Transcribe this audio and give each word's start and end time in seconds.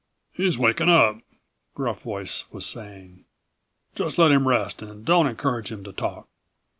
"He's 0.31 0.57
waking 0.57 0.89
up," 0.89 1.19
Gruff 1.75 2.01
Voice 2.01 2.45
was 2.51 2.65
saying. 2.65 3.25
"Just 3.93 4.17
let 4.17 4.31
him 4.31 4.47
rest 4.47 4.81
and 4.81 5.05
don't 5.05 5.27
encourage 5.27 5.71
him 5.71 5.83
to 5.83 5.93
talk. 5.93 6.27